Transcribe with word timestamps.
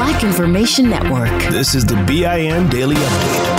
Black 0.00 0.24
Information 0.24 0.88
Network. 0.88 1.28
This 1.52 1.74
is 1.74 1.84
the 1.84 1.94
BIN 2.06 2.70
Daily 2.70 2.94
Update. 2.94 3.50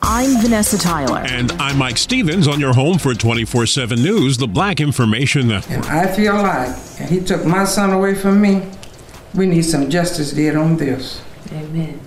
I'm 0.00 0.40
Vanessa 0.40 0.78
Tyler. 0.78 1.24
And 1.26 1.50
I'm 1.60 1.76
Mike 1.76 1.98
Stevens 1.98 2.46
on 2.46 2.60
your 2.60 2.74
home 2.74 2.98
for 2.98 3.14
24 3.14 3.66
7 3.66 4.00
News, 4.00 4.38
the 4.38 4.46
Black 4.46 4.78
Information 4.78 5.48
Network. 5.48 5.76
And 5.76 5.86
I 5.86 6.06
feel 6.06 6.34
like 6.34 6.76
he 7.08 7.18
took 7.18 7.44
my 7.44 7.64
son 7.64 7.90
away 7.90 8.14
from 8.14 8.40
me. 8.40 8.62
We 9.34 9.46
need 9.46 9.62
some 9.62 9.90
justice 9.90 10.30
did 10.30 10.54
on 10.54 10.76
this. 10.76 11.20
Amen. 11.50 11.98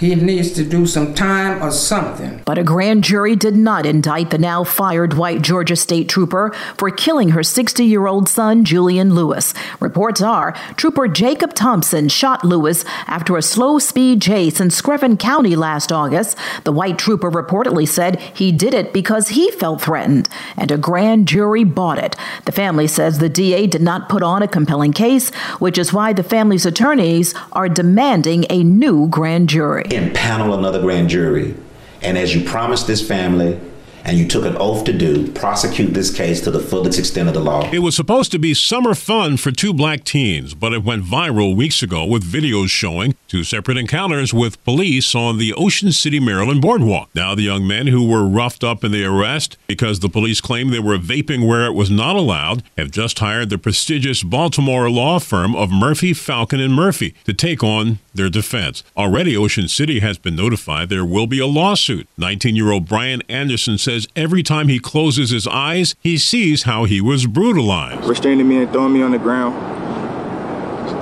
He 0.00 0.14
needs 0.14 0.52
to 0.52 0.64
do 0.64 0.86
some 0.86 1.12
time 1.12 1.62
or 1.62 1.70
something. 1.70 2.40
But 2.46 2.56
a 2.56 2.64
grand 2.64 3.04
jury 3.04 3.36
did 3.36 3.54
not 3.54 3.84
indict 3.84 4.30
the 4.30 4.38
now 4.38 4.64
fired 4.64 5.12
white 5.12 5.42
Georgia 5.42 5.76
State 5.76 6.08
Trooper 6.08 6.56
for 6.78 6.90
killing 6.90 7.28
her 7.30 7.42
60 7.42 7.84
year 7.84 8.06
old 8.06 8.26
son, 8.26 8.64
Julian 8.64 9.14
Lewis. 9.14 9.52
Reports 9.78 10.22
are 10.22 10.52
Trooper 10.78 11.06
Jacob 11.06 11.52
Thompson 11.52 12.08
shot 12.08 12.42
Lewis 12.46 12.82
after 13.08 13.36
a 13.36 13.42
slow 13.42 13.78
speed 13.78 14.22
chase 14.22 14.58
in 14.58 14.68
Screven 14.68 15.18
County 15.18 15.54
last 15.54 15.92
August. 15.92 16.38
The 16.64 16.72
white 16.72 16.98
trooper 16.98 17.30
reportedly 17.30 17.86
said 17.86 18.20
he 18.20 18.52
did 18.52 18.72
it 18.72 18.94
because 18.94 19.28
he 19.28 19.50
felt 19.50 19.82
threatened, 19.82 20.30
and 20.56 20.70
a 20.70 20.78
grand 20.78 21.28
jury 21.28 21.64
bought 21.64 21.98
it. 21.98 22.16
The 22.46 22.52
family 22.52 22.86
says 22.86 23.18
the 23.18 23.28
DA 23.28 23.66
did 23.66 23.82
not 23.82 24.08
put 24.08 24.22
on 24.22 24.42
a 24.42 24.48
compelling 24.48 24.94
case, 24.94 25.28
which 25.58 25.76
is 25.76 25.92
why 25.92 26.14
the 26.14 26.22
family's 26.22 26.64
attorneys 26.64 27.34
are 27.52 27.68
demanding 27.68 28.46
a 28.48 28.64
new 28.64 29.06
grand 29.06 29.50
jury 29.50 29.89
impanel 29.90 30.56
another 30.56 30.80
grand 30.80 31.08
jury, 31.08 31.54
and 32.02 32.16
as 32.16 32.34
you 32.34 32.44
promised 32.44 32.86
this 32.86 33.06
family 33.06 33.60
and 34.04 34.18
you 34.18 34.26
took 34.26 34.44
an 34.44 34.56
oath 34.56 34.84
to 34.84 34.92
do, 34.92 35.30
prosecute 35.32 35.94
this 35.94 36.14
case 36.14 36.40
to 36.42 36.50
the 36.50 36.60
fullest 36.60 36.98
extent 36.98 37.28
of 37.28 37.34
the 37.34 37.40
law. 37.40 37.68
It 37.70 37.80
was 37.80 37.96
supposed 37.96 38.32
to 38.32 38.38
be 38.38 38.54
summer 38.54 38.94
fun 38.94 39.36
for 39.36 39.50
two 39.50 39.72
black 39.72 40.04
teens, 40.04 40.54
but 40.54 40.72
it 40.72 40.84
went 40.84 41.04
viral 41.04 41.56
weeks 41.56 41.82
ago 41.82 42.04
with 42.04 42.24
videos 42.24 42.68
showing 42.68 43.14
two 43.28 43.44
separate 43.44 43.76
encounters 43.76 44.32
with 44.34 44.62
police 44.64 45.14
on 45.14 45.38
the 45.38 45.52
Ocean 45.54 45.92
City, 45.92 46.20
Maryland 46.20 46.62
boardwalk. 46.62 47.10
Now, 47.14 47.34
the 47.34 47.42
young 47.42 47.66
men 47.66 47.86
who 47.88 48.08
were 48.08 48.26
roughed 48.26 48.64
up 48.64 48.84
in 48.84 48.92
the 48.92 49.04
arrest 49.04 49.56
because 49.66 50.00
the 50.00 50.08
police 50.08 50.40
claimed 50.40 50.72
they 50.72 50.80
were 50.80 50.98
vaping 50.98 51.46
where 51.46 51.66
it 51.66 51.74
was 51.74 51.90
not 51.90 52.16
allowed 52.16 52.62
have 52.76 52.90
just 52.90 53.18
hired 53.18 53.50
the 53.50 53.58
prestigious 53.58 54.22
Baltimore 54.22 54.90
law 54.90 55.18
firm 55.18 55.54
of 55.54 55.70
Murphy, 55.70 56.12
Falcon, 56.12 56.60
and 56.60 56.74
Murphy 56.74 57.14
to 57.24 57.32
take 57.32 57.62
on 57.62 57.98
their 58.14 58.28
defense. 58.28 58.82
Already, 58.96 59.36
Ocean 59.36 59.68
City 59.68 60.00
has 60.00 60.18
been 60.18 60.36
notified 60.36 60.88
there 60.88 61.04
will 61.04 61.26
be 61.26 61.38
a 61.38 61.46
lawsuit. 61.46 62.08
19 62.18 62.56
year 62.56 62.70
old 62.70 62.88
Brian 62.88 63.22
Anderson 63.28 63.78
says 63.78 63.89
says 63.90 64.06
every 64.14 64.42
time 64.42 64.68
he 64.68 64.78
closes 64.78 65.30
his 65.30 65.46
eyes, 65.48 65.96
he 66.00 66.16
sees 66.16 66.62
how 66.62 66.84
he 66.84 67.00
was 67.00 67.26
brutalized. 67.26 68.08
Restraining 68.08 68.48
me 68.48 68.62
and 68.62 68.72
throwing 68.72 68.92
me 68.92 69.02
on 69.02 69.10
the 69.10 69.18
ground, 69.18 69.54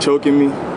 choking 0.02 0.38
me. 0.38 0.67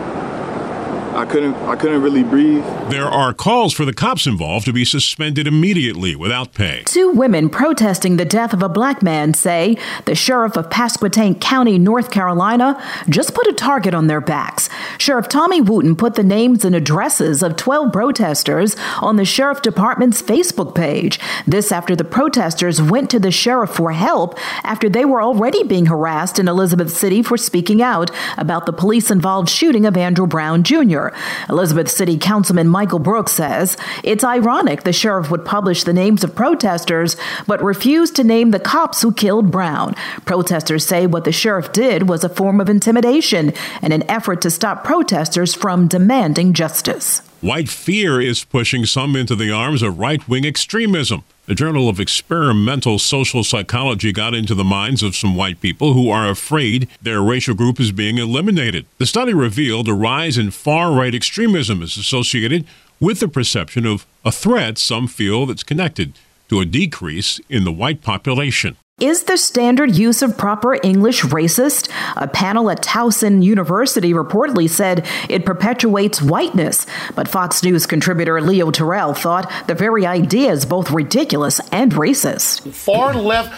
I 1.14 1.26
couldn't 1.26 1.54
I 1.54 1.76
couldn't 1.76 2.00
really 2.00 2.22
breathe. 2.22 2.64
There 2.88 3.04
are 3.04 3.34
calls 3.34 3.74
for 3.74 3.84
the 3.84 3.92
cops 3.92 4.26
involved 4.26 4.64
to 4.64 4.72
be 4.72 4.84
suspended 4.84 5.46
immediately 5.46 6.16
without 6.16 6.54
pay. 6.54 6.84
Two 6.86 7.10
women 7.10 7.50
protesting 7.50 8.16
the 8.16 8.24
death 8.24 8.54
of 8.54 8.62
a 8.62 8.68
black 8.68 9.02
man 9.02 9.34
say 9.34 9.76
the 10.06 10.14
sheriff 10.14 10.56
of 10.56 10.70
Pasquotank 10.70 11.40
County, 11.40 11.78
North 11.78 12.10
Carolina, 12.10 12.82
just 13.10 13.34
put 13.34 13.46
a 13.46 13.52
target 13.52 13.92
on 13.92 14.06
their 14.06 14.22
backs. 14.22 14.70
Sheriff 14.96 15.28
Tommy 15.28 15.60
Wooten 15.60 15.96
put 15.96 16.14
the 16.14 16.22
names 16.22 16.64
and 16.64 16.74
addresses 16.74 17.42
of 17.42 17.56
12 17.56 17.92
protesters 17.92 18.74
on 19.00 19.16
the 19.16 19.24
sheriff 19.26 19.60
department's 19.60 20.22
Facebook 20.22 20.74
page. 20.74 21.20
This 21.46 21.72
after 21.72 21.94
the 21.94 22.04
protesters 22.04 22.80
went 22.80 23.10
to 23.10 23.18
the 23.18 23.30
sheriff 23.30 23.70
for 23.70 23.92
help 23.92 24.38
after 24.64 24.88
they 24.88 25.04
were 25.04 25.22
already 25.22 25.62
being 25.62 25.86
harassed 25.86 26.38
in 26.38 26.48
Elizabeth 26.48 26.90
City 26.90 27.22
for 27.22 27.36
speaking 27.36 27.82
out 27.82 28.10
about 28.38 28.64
the 28.64 28.72
police 28.72 29.10
involved 29.10 29.50
shooting 29.50 29.84
of 29.84 29.96
Andrew 29.96 30.26
Brown 30.26 30.62
Jr. 30.62 31.01
Elizabeth 31.48 31.90
City 31.90 32.18
Councilman 32.18 32.68
Michael 32.68 32.98
Brooks 32.98 33.32
says 33.32 33.76
it's 34.04 34.22
ironic 34.22 34.82
the 34.82 34.92
sheriff 34.92 35.30
would 35.30 35.44
publish 35.44 35.84
the 35.84 35.92
names 35.92 36.22
of 36.22 36.34
protesters 36.34 37.16
but 37.46 37.62
refused 37.62 38.14
to 38.16 38.24
name 38.24 38.50
the 38.50 38.60
cops 38.60 39.02
who 39.02 39.12
killed 39.12 39.50
Brown. 39.50 39.94
Protesters 40.24 40.86
say 40.86 41.06
what 41.06 41.24
the 41.24 41.32
sheriff 41.32 41.72
did 41.72 42.08
was 42.08 42.22
a 42.22 42.28
form 42.28 42.60
of 42.60 42.68
intimidation 42.68 43.52
and 43.80 43.92
an 43.92 44.08
effort 44.10 44.42
to 44.42 44.50
stop 44.50 44.84
protesters 44.84 45.54
from 45.54 45.88
demanding 45.88 46.52
justice. 46.52 47.22
White 47.42 47.68
fear 47.68 48.20
is 48.20 48.44
pushing 48.44 48.86
some 48.86 49.16
into 49.16 49.34
the 49.34 49.50
arms 49.50 49.82
of 49.82 49.98
right 49.98 50.28
wing 50.28 50.46
extremism. 50.46 51.24
The 51.46 51.56
Journal 51.56 51.88
of 51.88 51.98
Experimental 51.98 53.00
Social 53.00 53.42
Psychology 53.42 54.12
got 54.12 54.32
into 54.32 54.54
the 54.54 54.62
minds 54.62 55.02
of 55.02 55.16
some 55.16 55.34
white 55.34 55.60
people 55.60 55.92
who 55.92 56.08
are 56.08 56.30
afraid 56.30 56.86
their 57.02 57.20
racial 57.20 57.56
group 57.56 57.80
is 57.80 57.90
being 57.90 58.16
eliminated. 58.16 58.86
The 58.98 59.06
study 59.06 59.34
revealed 59.34 59.88
a 59.88 59.92
rise 59.92 60.38
in 60.38 60.52
far 60.52 60.92
right 60.92 61.12
extremism 61.12 61.82
is 61.82 61.96
associated 61.96 62.64
with 63.00 63.18
the 63.18 63.26
perception 63.26 63.86
of 63.86 64.06
a 64.24 64.30
threat 64.30 64.78
some 64.78 65.08
feel 65.08 65.44
that's 65.44 65.64
connected 65.64 66.12
to 66.48 66.60
a 66.60 66.64
decrease 66.64 67.40
in 67.48 67.64
the 67.64 67.72
white 67.72 68.02
population. 68.02 68.76
Is 69.02 69.24
the 69.24 69.36
standard 69.36 69.96
use 69.96 70.22
of 70.22 70.38
proper 70.38 70.78
English 70.80 71.22
racist? 71.22 71.90
A 72.16 72.28
panel 72.28 72.70
at 72.70 72.82
Towson 72.82 73.42
University 73.42 74.12
reportedly 74.12 74.70
said 74.70 75.04
it 75.28 75.44
perpetuates 75.44 76.22
whiteness, 76.22 76.86
but 77.16 77.26
Fox 77.26 77.64
News 77.64 77.84
contributor 77.84 78.40
Leo 78.40 78.70
Terrell 78.70 79.12
thought 79.12 79.50
the 79.66 79.74
very 79.74 80.06
idea 80.06 80.52
is 80.52 80.64
both 80.64 80.92
ridiculous 80.92 81.60
and 81.72 81.90
racist. 81.90 82.72
Far 82.72 83.12
left 83.14 83.52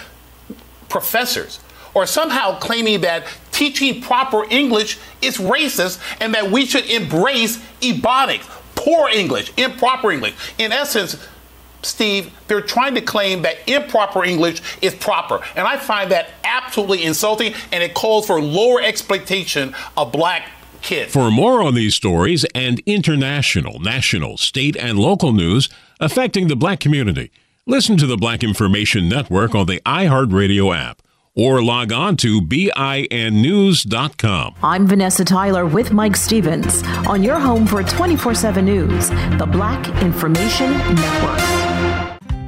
professors 0.88 1.60
are 1.94 2.06
somehow 2.06 2.58
claiming 2.58 3.02
that 3.02 3.26
teaching 3.52 4.00
proper 4.00 4.46
English 4.48 4.98
is 5.20 5.36
racist 5.36 6.00
and 6.22 6.32
that 6.32 6.50
we 6.50 6.64
should 6.64 6.86
embrace 6.86 7.58
ebonics, 7.82 8.48
poor 8.76 9.10
English, 9.10 9.52
improper 9.58 10.10
English. 10.10 10.34
In 10.56 10.72
essence, 10.72 11.22
Steve, 11.84 12.32
they're 12.48 12.60
trying 12.60 12.94
to 12.94 13.00
claim 13.00 13.42
that 13.42 13.56
improper 13.68 14.24
English 14.24 14.60
is 14.82 14.94
proper. 14.94 15.40
And 15.56 15.66
I 15.66 15.76
find 15.76 16.10
that 16.10 16.30
absolutely 16.44 17.04
insulting, 17.04 17.54
and 17.72 17.82
it 17.82 17.94
calls 17.94 18.26
for 18.26 18.40
lower 18.40 18.80
exploitation 18.80 19.74
of 19.96 20.12
black 20.12 20.48
kids. 20.82 21.12
For 21.12 21.30
more 21.30 21.62
on 21.62 21.74
these 21.74 21.94
stories 21.94 22.44
and 22.54 22.80
international, 22.80 23.80
national, 23.80 24.36
state, 24.36 24.76
and 24.76 24.98
local 24.98 25.32
news 25.32 25.68
affecting 26.00 26.48
the 26.48 26.56
black 26.56 26.80
community, 26.80 27.30
listen 27.66 27.96
to 27.96 28.06
the 28.06 28.16
Black 28.16 28.42
Information 28.44 29.08
Network 29.08 29.54
on 29.54 29.66
the 29.66 29.80
iHeartRadio 29.86 30.76
app 30.76 31.00
or 31.36 31.62
log 31.62 31.92
on 31.92 32.16
to 32.18 32.40
BINnews.com. 32.40 33.04
I'm 34.62 34.86
Vanessa 34.86 35.24
Tyler 35.24 35.66
with 35.66 35.92
Mike 35.92 36.14
Stevens 36.16 36.84
on 37.08 37.22
your 37.24 37.38
home 37.40 37.66
for 37.66 37.82
24 37.82 38.34
7 38.34 38.64
News, 38.64 39.10
the 39.38 39.48
Black 39.50 39.86
Information 40.02 40.70
Network. 40.70 41.63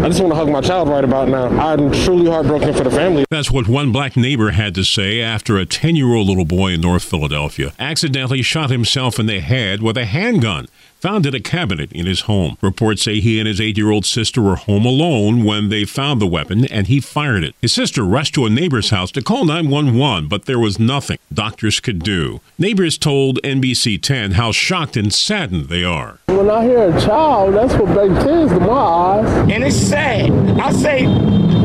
I 0.00 0.06
just 0.08 0.20
want 0.20 0.32
to 0.32 0.36
hug 0.36 0.48
my 0.48 0.60
child 0.60 0.88
right 0.88 1.02
about 1.02 1.28
now. 1.28 1.48
I'm 1.48 1.90
truly 1.90 2.30
heartbroken 2.30 2.72
for 2.72 2.84
the 2.84 2.90
family. 2.90 3.24
That's 3.30 3.50
what 3.50 3.66
one 3.66 3.90
black 3.90 4.16
neighbor 4.16 4.52
had 4.52 4.74
to 4.76 4.84
say 4.84 5.20
after 5.20 5.58
a 5.58 5.66
10 5.66 5.96
year 5.96 6.14
old 6.14 6.28
little 6.28 6.44
boy 6.44 6.74
in 6.74 6.80
North 6.80 7.02
Philadelphia 7.02 7.72
accidentally 7.80 8.40
shot 8.40 8.70
himself 8.70 9.18
in 9.18 9.26
the 9.26 9.40
head 9.40 9.82
with 9.82 9.96
a 9.98 10.04
handgun 10.04 10.68
found 11.00 11.26
in 11.26 11.34
a 11.34 11.40
cabinet 11.40 11.92
in 11.92 12.06
his 12.06 12.22
home. 12.22 12.56
Reports 12.60 13.02
say 13.02 13.20
he 13.20 13.38
and 13.38 13.46
his 13.46 13.60
eight 13.60 13.76
year 13.76 13.90
old 13.90 14.04
sister 14.04 14.42
were 14.42 14.56
home 14.56 14.84
alone 14.84 15.44
when 15.44 15.68
they 15.68 15.84
found 15.84 16.20
the 16.20 16.26
weapon 16.26 16.64
and 16.66 16.86
he 16.86 17.00
fired 17.00 17.44
it. 17.44 17.54
His 17.60 17.72
sister 17.72 18.02
rushed 18.02 18.34
to 18.34 18.46
a 18.46 18.50
neighbor's 18.50 18.90
house 18.90 19.10
to 19.12 19.22
call 19.22 19.44
911, 19.44 20.28
but 20.28 20.46
there 20.46 20.58
was 20.58 20.78
nothing 20.78 21.18
doctors 21.32 21.80
could 21.80 22.00
do. 22.00 22.40
Neighbors 22.58 22.98
told 22.98 23.40
NBC 23.42 24.02
10 24.02 24.32
how 24.32 24.52
shocked 24.52 24.96
and 24.96 25.12
saddened 25.12 25.68
they 25.68 25.84
are. 25.84 26.18
When 26.26 26.50
I 26.50 26.64
hear 26.64 26.94
a 26.94 27.00
child, 27.00 27.54
that's 27.54 27.74
what 27.74 27.92
brings 27.92 28.22
tears 28.24 28.50
to 28.50 28.60
my 28.60 28.72
eyes. 28.72 29.50
And 29.50 29.64
it's 29.64 29.76
sad. 29.76 30.30
I 30.60 30.72
say, 30.72 31.06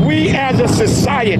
we 0.04 0.28
as 0.30 0.60
a 0.60 0.68
society 0.68 1.34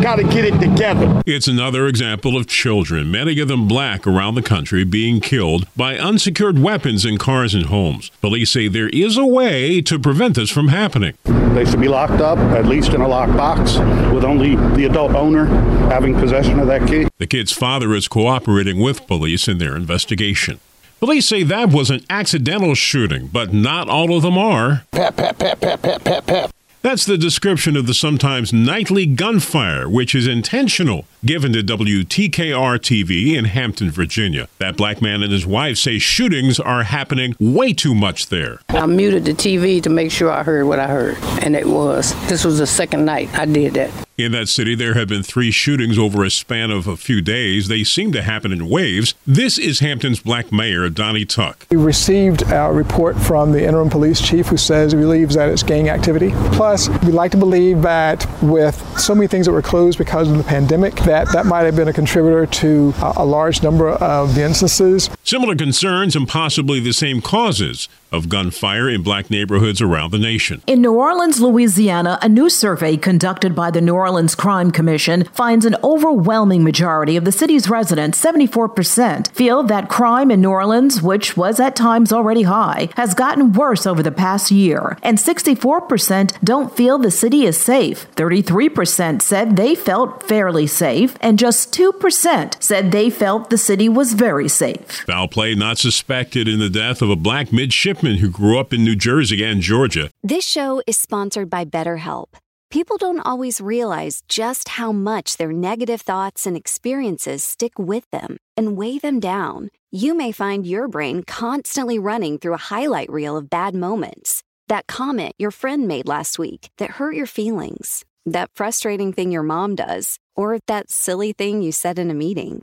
got 0.00 0.16
to 0.16 0.24
get 0.24 0.44
it 0.44 0.58
together. 0.60 1.22
It's 1.26 1.48
another 1.48 1.86
example 1.86 2.36
of 2.36 2.46
children, 2.46 3.10
many 3.10 3.38
of 3.40 3.48
them 3.48 3.68
black, 3.68 4.06
around 4.06 4.34
the 4.34 4.42
country 4.42 4.84
being 4.84 5.20
killed 5.20 5.66
by 5.76 5.98
unsecured 5.98 6.58
weapons 6.58 7.04
in 7.04 7.18
cars 7.18 7.54
and 7.54 7.66
homes. 7.66 8.10
Police 8.20 8.50
say 8.50 8.68
there 8.68 8.88
is 8.88 9.16
a 9.16 9.26
way 9.26 9.80
to 9.82 9.98
prevent 9.98 10.36
this 10.36 10.50
from 10.50 10.68
happening. 10.68 11.14
They 11.24 11.64
should 11.64 11.80
be 11.80 11.88
locked 11.88 12.20
up, 12.20 12.38
at 12.38 12.66
least 12.66 12.94
in 12.94 13.00
a 13.00 13.08
locked 13.08 13.36
box, 13.36 13.78
with 14.12 14.24
only 14.24 14.56
the 14.76 14.86
adult 14.86 15.12
owner 15.12 15.46
having 15.90 16.14
possession 16.14 16.58
of 16.58 16.66
that 16.66 16.88
key. 16.88 17.06
The 17.18 17.26
kid's 17.26 17.52
father 17.52 17.94
is 17.94 18.08
cooperating 18.08 18.80
with 18.80 19.06
police 19.06 19.46
in 19.48 19.58
their 19.58 19.76
investigation. 19.76 20.60
Police 21.00 21.26
say 21.26 21.42
that 21.42 21.70
was 21.70 21.90
an 21.90 22.04
accidental 22.08 22.74
shooting, 22.74 23.26
but 23.26 23.52
not 23.52 23.88
all 23.88 24.16
of 24.16 24.22
them 24.22 24.38
are. 24.38 24.84
Pep, 24.90 25.16
pep, 25.16 25.38
pep, 25.38 25.60
pep, 25.60 25.82
pep, 25.82 26.02
pep, 26.04 26.26
pep. 26.26 26.50
That's 26.84 27.06
the 27.06 27.16
description 27.16 27.78
of 27.78 27.86
the 27.86 27.94
sometimes 27.94 28.52
nightly 28.52 29.06
gunfire, 29.06 29.88
which 29.88 30.14
is 30.14 30.26
intentional, 30.26 31.06
given 31.24 31.52
to 31.52 31.62
WTKR 31.62 32.78
TV 32.78 33.34
in 33.34 33.46
Hampton, 33.46 33.90
Virginia. 33.90 34.48
That 34.58 34.76
black 34.76 35.00
man 35.00 35.22
and 35.22 35.32
his 35.32 35.46
wife 35.46 35.78
say 35.78 35.98
shootings 35.98 36.60
are 36.60 36.82
happening 36.82 37.34
way 37.40 37.72
too 37.72 37.94
much 37.94 38.28
there. 38.28 38.60
I 38.68 38.86
muted 38.86 39.24
the 39.24 39.32
TV 39.32 39.82
to 39.82 39.90
make 39.90 40.10
sure 40.10 40.30
I 40.30 40.42
heard 40.42 40.66
what 40.66 40.78
I 40.78 40.88
heard, 40.88 41.16
and 41.42 41.56
it 41.56 41.66
was. 41.66 42.14
This 42.28 42.44
was 42.44 42.58
the 42.58 42.66
second 42.66 43.04
night 43.04 43.32
I 43.34 43.46
did 43.46 43.74
that. 43.74 43.90
In 44.16 44.30
that 44.30 44.48
city, 44.48 44.76
there 44.76 44.94
have 44.94 45.08
been 45.08 45.24
three 45.24 45.50
shootings 45.50 45.98
over 45.98 46.22
a 46.22 46.30
span 46.30 46.70
of 46.70 46.86
a 46.86 46.96
few 46.96 47.20
days. 47.20 47.66
They 47.66 47.82
seem 47.82 48.12
to 48.12 48.22
happen 48.22 48.52
in 48.52 48.68
waves. 48.68 49.14
This 49.26 49.58
is 49.58 49.80
Hampton's 49.80 50.20
black 50.20 50.52
mayor, 50.52 50.88
Donnie 50.88 51.24
Tuck. 51.24 51.66
We 51.68 51.78
received 51.78 52.42
a 52.42 52.72
report 52.72 53.16
from 53.16 53.50
the 53.50 53.66
interim 53.66 53.90
police 53.90 54.20
chief 54.20 54.46
who 54.46 54.56
says 54.56 54.92
he 54.92 54.98
believes 54.98 55.34
that 55.34 55.48
it's 55.48 55.64
gang 55.64 55.88
activity. 55.88 56.30
Plus, 56.52 56.88
we 57.02 57.10
like 57.10 57.32
to 57.32 57.36
believe 57.36 57.82
that 57.82 58.24
with 58.40 58.76
so 58.96 59.16
many 59.16 59.26
things 59.26 59.46
that 59.46 59.52
were 59.52 59.62
closed 59.62 59.98
because 59.98 60.30
of 60.30 60.36
the 60.38 60.44
pandemic, 60.44 60.94
that 60.98 61.13
that 61.32 61.46
might 61.46 61.62
have 61.62 61.76
been 61.76 61.88
a 61.88 61.92
contributor 61.92 62.46
to 62.46 62.92
a, 63.00 63.14
a 63.18 63.24
large 63.24 63.62
number 63.62 63.90
of 63.90 64.34
the 64.34 64.42
instances. 64.42 65.10
Similar 65.34 65.56
concerns 65.56 66.14
and 66.14 66.28
possibly 66.28 66.78
the 66.78 66.92
same 66.92 67.20
causes 67.20 67.88
of 68.12 68.28
gunfire 68.28 68.88
in 68.88 69.02
black 69.02 69.28
neighborhoods 69.28 69.82
around 69.82 70.12
the 70.12 70.18
nation. 70.18 70.62
In 70.68 70.80
New 70.80 70.92
Orleans, 70.92 71.40
Louisiana, 71.40 72.16
a 72.22 72.28
new 72.28 72.48
survey 72.48 72.96
conducted 72.96 73.56
by 73.56 73.72
the 73.72 73.80
New 73.80 73.94
Orleans 73.94 74.36
Crime 74.36 74.70
Commission 74.70 75.24
finds 75.32 75.66
an 75.66 75.74
overwhelming 75.82 76.62
majority 76.62 77.16
of 77.16 77.24
the 77.24 77.32
city's 77.32 77.68
residents, 77.68 78.22
74%, 78.24 79.32
feel 79.32 79.64
that 79.64 79.88
crime 79.88 80.30
in 80.30 80.40
New 80.40 80.50
Orleans, 80.50 81.02
which 81.02 81.36
was 81.36 81.58
at 81.58 81.74
times 81.74 82.12
already 82.12 82.42
high, 82.42 82.88
has 82.94 83.14
gotten 83.14 83.52
worse 83.52 83.84
over 83.84 84.04
the 84.04 84.12
past 84.12 84.52
year. 84.52 84.96
And 85.02 85.18
64% 85.18 86.38
don't 86.44 86.76
feel 86.76 86.98
the 86.98 87.10
city 87.10 87.44
is 87.44 87.58
safe. 87.58 88.06
33% 88.14 89.20
said 89.20 89.56
they 89.56 89.74
felt 89.74 90.22
fairly 90.22 90.68
safe, 90.68 91.16
and 91.20 91.36
just 91.36 91.74
2% 91.74 92.62
said 92.62 92.92
they 92.92 93.10
felt 93.10 93.50
the 93.50 93.58
city 93.58 93.88
was 93.88 94.12
very 94.12 94.48
safe. 94.48 95.04
Foul 95.24 95.28
play 95.28 95.54
not 95.54 95.78
suspected 95.78 96.46
in 96.46 96.58
the 96.58 96.68
death 96.68 97.00
of 97.00 97.08
a 97.08 97.16
black 97.16 97.50
midshipman 97.50 98.18
who 98.18 98.28
grew 98.28 98.58
up 98.58 98.74
in 98.74 98.84
New 98.84 98.94
Jersey 98.94 99.42
and 99.42 99.62
Georgia. 99.62 100.10
This 100.22 100.44
show 100.44 100.82
is 100.86 100.98
sponsored 100.98 101.48
by 101.48 101.64
BetterHelp. 101.64 102.34
People 102.70 102.98
don't 102.98 103.20
always 103.20 103.58
realize 103.58 104.22
just 104.28 104.68
how 104.80 104.92
much 104.92 105.38
their 105.38 105.50
negative 105.50 106.02
thoughts 106.02 106.46
and 106.46 106.58
experiences 106.58 107.42
stick 107.42 107.78
with 107.78 108.04
them 108.10 108.36
and 108.54 108.76
weigh 108.76 108.98
them 108.98 109.18
down. 109.18 109.70
You 109.90 110.14
may 110.14 110.30
find 110.30 110.66
your 110.66 110.88
brain 110.88 111.22
constantly 111.22 111.98
running 111.98 112.38
through 112.38 112.54
a 112.54 112.68
highlight 112.74 113.10
reel 113.10 113.38
of 113.38 113.48
bad 113.48 113.74
moments. 113.74 114.42
That 114.68 114.86
comment 114.86 115.32
your 115.38 115.52
friend 115.52 115.88
made 115.88 116.06
last 116.06 116.38
week 116.38 116.68
that 116.76 116.98
hurt 116.98 117.14
your 117.14 117.26
feelings, 117.26 118.04
that 118.26 118.50
frustrating 118.54 119.14
thing 119.14 119.32
your 119.32 119.42
mom 119.42 119.74
does, 119.74 120.18
or 120.36 120.58
that 120.66 120.90
silly 120.90 121.32
thing 121.32 121.62
you 121.62 121.72
said 121.72 121.98
in 121.98 122.10
a 122.10 122.14
meeting. 122.14 122.62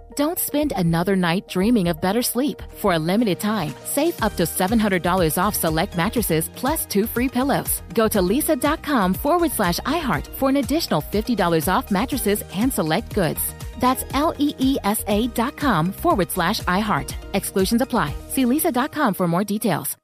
Don't 0.15 0.39
spend 0.39 0.73
another 0.75 1.15
night 1.15 1.47
dreaming 1.47 1.87
of 1.87 2.01
better 2.01 2.21
sleep. 2.21 2.61
For 2.77 2.93
a 2.93 2.99
limited 2.99 3.39
time, 3.39 3.73
save 3.85 4.21
up 4.21 4.35
to 4.37 4.43
$700 4.43 5.37
off 5.41 5.55
select 5.55 5.95
mattresses 5.95 6.49
plus 6.55 6.85
two 6.85 7.07
free 7.07 7.29
pillows. 7.29 7.81
Go 7.93 8.07
to 8.09 8.19
leesa.com 8.19 9.13
forward 9.13 9.51
slash 9.51 9.79
iHeart 9.79 10.27
for 10.27 10.49
an 10.49 10.57
additional 10.57 11.01
$50 11.01 11.67
off 11.73 11.91
mattresses 11.91 12.43
and 12.53 12.73
select 12.73 13.13
goods. 13.13 13.39
That's 13.79 14.03
L 14.13 14.33
E 14.37 14.53
E 14.59 14.77
S 14.83 15.03
A 15.07 15.27
dot 15.27 15.57
com 15.57 15.91
forward 15.91 16.31
slash 16.31 16.61
iHeart. 16.61 17.13
Exclusions 17.33 17.81
apply. 17.81 18.13
See 18.29 18.45
leesa.com 18.45 19.13
for 19.13 19.27
more 19.27 19.43
details. 19.43 19.97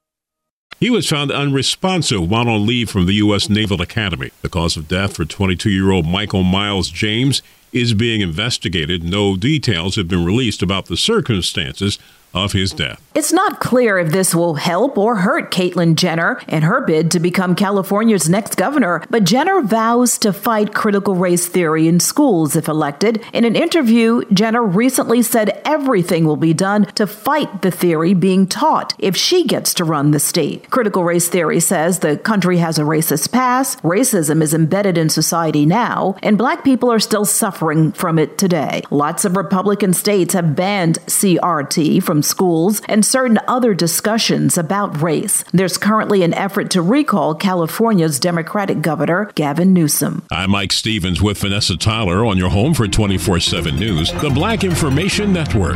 He 0.80 0.90
was 0.92 1.10
found 1.10 1.32
unresponsive 1.32 2.30
while 2.30 2.48
on 2.48 2.66
leave 2.68 2.90
from 2.90 3.08
the 3.08 3.14
U.S. 3.16 3.50
Naval 3.50 3.82
Academy. 3.82 4.30
The 4.44 4.50
cause 4.50 4.78
of 4.78 4.88
death 4.88 5.16
for 5.16 5.26
22 5.26 5.70
year 5.72 5.92
old 5.92 6.06
Michael 6.06 6.44
Miles 6.44 6.90
James 6.90 7.42
is 7.82 7.94
being 7.94 8.22
investigated. 8.22 9.04
No 9.04 9.36
details 9.36 9.96
have 9.96 10.08
been 10.08 10.26
released 10.26 10.62
about 10.62 10.86
the 10.86 10.98
circumstances 10.98 12.00
of 12.34 12.52
his 12.52 12.72
death. 12.72 13.02
It's 13.16 13.34
not 13.34 13.60
clear 13.60 13.98
if 13.98 14.12
this 14.12 14.36
will 14.36 14.56
help 14.56 14.98
or 14.98 15.16
hurt 15.16 15.50
Caitlyn 15.50 15.96
Jenner 15.96 16.40
in 16.48 16.62
her 16.64 16.82
bid 16.82 17.10
to 17.12 17.20
become 17.20 17.56
California's 17.56 18.30
next 18.30 18.56
governor, 18.56 19.04
but 19.10 19.24
Jenner 19.24 19.62
vows 19.62 20.18
to 20.20 20.32
fight 20.34 20.74
critical 20.74 21.16
race 21.16 21.48
theory 21.48 21.88
in 21.88 22.00
schools 22.00 22.56
if 22.56 22.68
elected. 22.68 23.24
In 23.34 23.44
an 23.44 23.56
interview, 23.56 24.24
Jenner 24.32 24.64
recently 24.64 25.22
said 25.22 25.62
everything 25.66 26.26
will 26.26 26.38
be 26.38 26.54
done 26.54 26.86
to 26.96 27.08
fight 27.08 27.62
the 27.62 27.72
theory 27.72 28.14
being 28.14 28.46
taught 28.46 28.94
if 29.00 29.16
she 29.16 29.46
gets 29.46 29.74
to 29.76 29.86
run 29.86 30.12
the 30.12 30.20
state. 30.20 30.70
Critical 30.70 31.04
race 31.04 31.28
theory 31.28 31.60
says 31.60 32.00
the 32.00 32.18
country 32.18 32.58
has 32.58 32.78
a 32.78 32.84
racist 32.84 33.32
past, 33.32 33.82
racism 33.82 34.42
is 34.44 34.54
embedded 34.54 34.98
in 34.98 35.10
society 35.10 35.66
now, 35.66 36.16
and 36.22 36.38
black 36.38 36.64
people 36.64 36.92
are 36.92 37.00
still 37.00 37.26
suffering 37.26 37.67
from 37.92 38.18
it 38.20 38.38
today. 38.38 38.82
Lots 38.90 39.26
of 39.26 39.36
Republican 39.36 39.94
states 39.94 40.34
have 40.34 40.56
banned 40.56 41.00
CRT 41.06 42.02
from 42.04 42.22
schools 42.22 42.82
and 42.88 43.06
certain 43.06 43.40
other 43.48 43.74
discussions 43.74 44.58
about 44.58 45.02
race. 45.02 45.44
There's 45.52 45.78
currently 45.78 46.24
an 46.24 46.34
effort 46.34 46.72
to 46.72 46.82
recall 46.82 47.36
California's 47.36 48.20
Democratic 48.20 48.82
Governor, 48.82 49.32
Gavin 49.36 49.74
Newsom. 49.74 50.26
I'm 50.32 50.52
Mike 50.52 50.72
Stevens 50.72 51.22
with 51.22 51.40
Vanessa 51.40 51.78
Tyler 51.78 52.26
on 52.26 52.38
your 52.38 52.50
home 52.50 52.74
for 52.74 52.88
24 52.88 53.40
7 53.42 53.76
News, 53.76 54.12
the 54.22 54.30
Black 54.30 54.64
Information 54.64 55.34
Network. 55.34 55.76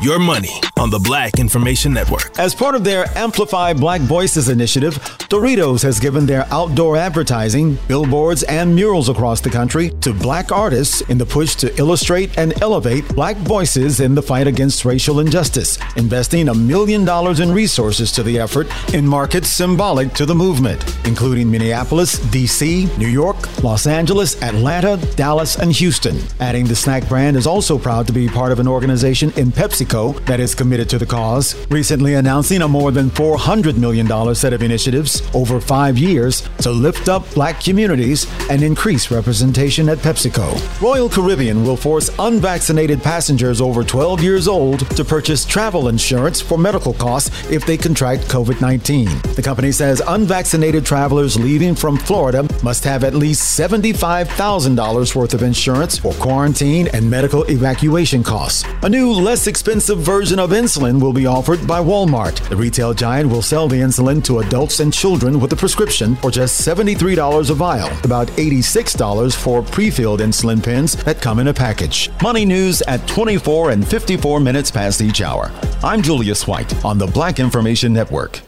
Your 0.00 0.20
money 0.20 0.60
on 0.78 0.90
the 0.90 0.98
Black 1.00 1.40
Information 1.40 1.92
Network. 1.92 2.38
As 2.38 2.54
part 2.54 2.76
of 2.76 2.84
their 2.84 3.06
Amplify 3.18 3.72
Black 3.72 4.00
Voices 4.02 4.48
initiative, 4.48 4.94
Doritos 5.28 5.82
has 5.82 5.98
given 5.98 6.24
their 6.24 6.46
outdoor 6.52 6.96
advertising, 6.96 7.76
billboards, 7.88 8.44
and 8.44 8.72
murals 8.72 9.08
across 9.08 9.40
the 9.40 9.50
country 9.50 9.90
to 10.02 10.14
black 10.14 10.52
artists 10.52 11.00
in 11.02 11.18
the 11.18 11.26
push 11.26 11.56
to 11.56 11.76
illustrate 11.80 12.38
and 12.38 12.62
elevate 12.62 13.08
black 13.16 13.36
voices 13.38 13.98
in 13.98 14.14
the 14.14 14.22
fight 14.22 14.46
against 14.46 14.84
racial 14.84 15.18
injustice, 15.18 15.80
investing 15.96 16.48
a 16.48 16.54
million 16.54 17.04
dollars 17.04 17.40
in 17.40 17.50
resources 17.50 18.12
to 18.12 18.22
the 18.22 18.38
effort 18.38 18.68
in 18.94 19.04
markets 19.04 19.48
symbolic 19.48 20.12
to 20.12 20.24
the 20.24 20.34
movement, 20.34 20.80
including 21.08 21.50
Minneapolis, 21.50 22.18
D.C., 22.30 22.88
New 22.98 23.08
York, 23.08 23.64
Los 23.64 23.88
Angeles, 23.88 24.40
Atlanta, 24.42 24.96
Dallas, 25.16 25.56
and 25.56 25.72
Houston. 25.72 26.20
Adding 26.38 26.66
the 26.66 26.76
snack 26.76 27.08
brand 27.08 27.36
is 27.36 27.48
also 27.48 27.78
proud 27.78 28.06
to 28.06 28.12
be 28.12 28.28
part 28.28 28.52
of 28.52 28.60
an 28.60 28.68
organization 28.68 29.32
in 29.36 29.50
Pepsi 29.50 29.87
PepsiCo 29.88 30.24
that 30.26 30.40
is 30.40 30.54
committed 30.54 30.88
to 30.90 30.98
the 30.98 31.06
cause, 31.06 31.54
recently 31.70 32.14
announcing 32.14 32.62
a 32.62 32.68
more 32.68 32.90
than 32.90 33.10
$400 33.10 33.76
million 33.76 34.34
set 34.34 34.52
of 34.52 34.62
initiatives 34.62 35.22
over 35.34 35.60
five 35.60 35.98
years 35.98 36.48
to 36.58 36.70
lift 36.70 37.08
up 37.08 37.28
black 37.34 37.62
communities 37.62 38.26
and 38.50 38.62
increase 38.62 39.10
representation 39.10 39.88
at 39.88 39.98
PepsiCo. 39.98 40.80
Royal 40.80 41.08
Caribbean 41.08 41.64
will 41.64 41.76
force 41.76 42.10
unvaccinated 42.18 43.02
passengers 43.02 43.60
over 43.60 43.82
12 43.82 44.22
years 44.22 44.48
old 44.48 44.80
to 44.96 45.04
purchase 45.04 45.44
travel 45.44 45.88
insurance 45.88 46.40
for 46.40 46.58
medical 46.58 46.94
costs 46.94 47.30
if 47.50 47.64
they 47.66 47.76
contract 47.76 48.22
COVID 48.24 48.60
19. 48.60 49.06
The 49.34 49.42
company 49.42 49.72
says 49.72 50.02
unvaccinated 50.06 50.84
travelers 50.84 51.38
leaving 51.38 51.74
from 51.74 51.96
Florida 51.96 52.46
must 52.62 52.84
have 52.84 53.04
at 53.04 53.14
least 53.14 53.58
$75,000 53.58 55.14
worth 55.14 55.34
of 55.34 55.42
insurance 55.42 55.98
for 55.98 56.12
quarantine 56.14 56.88
and 56.88 57.08
medical 57.08 57.44
evacuation 57.44 58.22
costs. 58.22 58.64
A 58.82 58.88
new, 58.88 59.12
less 59.12 59.46
expensive 59.46 59.77
version 59.86 60.38
of 60.38 60.50
insulin 60.50 61.00
will 61.00 61.12
be 61.12 61.26
offered 61.26 61.66
by 61.66 61.78
Walmart. 61.80 62.46
The 62.48 62.56
retail 62.56 62.92
giant 62.92 63.30
will 63.30 63.42
sell 63.42 63.68
the 63.68 63.80
insulin 63.80 64.22
to 64.24 64.40
adults 64.40 64.80
and 64.80 64.92
children 64.92 65.38
with 65.38 65.52
a 65.52 65.56
prescription 65.56 66.16
for 66.16 66.30
just 66.30 66.66
$73 66.66 67.50
a 67.50 67.54
vial, 67.54 67.88
about 68.04 68.26
$86 68.28 69.36
for 69.36 69.62
pre 69.62 69.90
filled 69.90 70.20
insulin 70.20 70.62
pens 70.62 70.96
that 71.04 71.22
come 71.22 71.38
in 71.38 71.48
a 71.48 71.54
package. 71.54 72.10
Money 72.22 72.44
news 72.44 72.82
at 72.82 73.06
24 73.06 73.70
and 73.70 73.86
54 73.86 74.40
minutes 74.40 74.70
past 74.70 75.00
each 75.00 75.22
hour. 75.22 75.50
I'm 75.84 76.02
Julius 76.02 76.46
White 76.46 76.84
on 76.84 76.98
the 76.98 77.06
Black 77.06 77.38
Information 77.38 77.92
Network. 77.92 78.47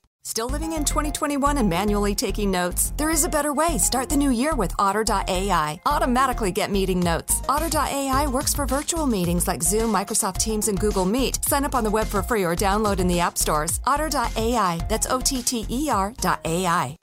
Still 0.23 0.49
living 0.49 0.73
in 0.73 0.85
2021 0.85 1.57
and 1.57 1.67
manually 1.67 2.13
taking 2.13 2.51
notes? 2.51 2.93
There 2.95 3.09
is 3.09 3.23
a 3.23 3.29
better 3.29 3.53
way. 3.53 3.79
Start 3.79 4.07
the 4.07 4.15
new 4.15 4.29
year 4.29 4.53
with 4.53 4.71
Otter.ai. 4.77 5.81
Automatically 5.87 6.51
get 6.51 6.69
meeting 6.69 6.99
notes. 6.99 7.41
Otter.ai 7.49 8.27
works 8.27 8.53
for 8.53 8.67
virtual 8.67 9.07
meetings 9.07 9.47
like 9.47 9.63
Zoom, 9.63 9.91
Microsoft 9.91 10.37
Teams, 10.37 10.67
and 10.67 10.79
Google 10.79 11.05
Meet. 11.05 11.43
Sign 11.45 11.65
up 11.65 11.73
on 11.73 11.83
the 11.83 11.89
web 11.89 12.05
for 12.05 12.21
free 12.21 12.43
or 12.43 12.55
download 12.55 12.99
in 12.99 13.07
the 13.07 13.19
app 13.19 13.35
stores. 13.35 13.79
Otter.ai. 13.87 14.85
That's 14.87 15.07
O 15.07 15.19
T 15.19 15.41
T 15.41 15.65
E 15.67 15.89
R.ai. 15.89 16.97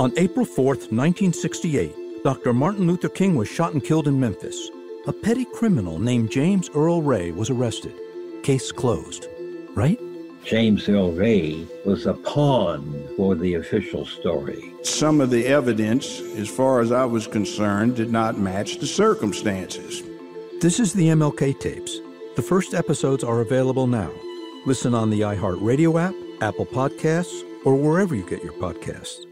On 0.00 0.12
April 0.16 0.44
4th, 0.44 0.90
1968, 0.90 2.24
Dr. 2.24 2.52
Martin 2.52 2.88
Luther 2.88 3.10
King 3.10 3.36
was 3.36 3.48
shot 3.48 3.74
and 3.74 3.84
killed 3.84 4.08
in 4.08 4.18
Memphis. 4.18 4.70
A 5.06 5.12
petty 5.12 5.44
criminal 5.44 6.00
named 6.00 6.32
James 6.32 6.68
Earl 6.74 7.00
Ray 7.00 7.30
was 7.30 7.48
arrested. 7.48 7.94
Case 8.42 8.72
closed. 8.72 9.28
Right? 9.76 10.00
James 10.44 10.86
Earl 10.90 11.12
Ray 11.12 11.66
was 11.86 12.04
a 12.04 12.12
pawn 12.12 13.08
for 13.16 13.34
the 13.34 13.54
official 13.54 14.04
story. 14.04 14.74
Some 14.82 15.22
of 15.22 15.30
the 15.30 15.46
evidence, 15.46 16.20
as 16.36 16.48
far 16.48 16.80
as 16.80 16.92
I 16.92 17.06
was 17.06 17.26
concerned, 17.26 17.96
did 17.96 18.12
not 18.12 18.38
match 18.38 18.76
the 18.76 18.86
circumstances. 18.86 20.02
This 20.60 20.78
is 20.78 20.92
the 20.92 21.08
MLK 21.08 21.58
tapes. 21.58 21.98
The 22.36 22.42
first 22.42 22.74
episodes 22.74 23.24
are 23.24 23.40
available 23.40 23.86
now. 23.86 24.10
Listen 24.66 24.94
on 24.94 25.08
the 25.08 25.22
iHeartRadio 25.22 25.98
app, 25.98 26.14
Apple 26.42 26.66
Podcasts, 26.66 27.42
or 27.64 27.74
wherever 27.74 28.14
you 28.14 28.28
get 28.28 28.44
your 28.44 28.52
podcasts. 28.54 29.24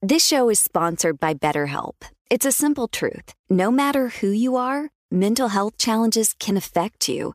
This 0.00 0.24
show 0.24 0.48
is 0.48 0.58
sponsored 0.58 1.20
by 1.20 1.34
BetterHelp. 1.34 1.96
It's 2.30 2.46
a 2.46 2.52
simple 2.52 2.88
truth. 2.88 3.34
No 3.50 3.70
matter 3.70 4.08
who 4.08 4.28
you 4.28 4.56
are, 4.56 4.88
mental 5.10 5.48
health 5.48 5.76
challenges 5.76 6.34
can 6.38 6.56
affect 6.56 7.08
you 7.10 7.34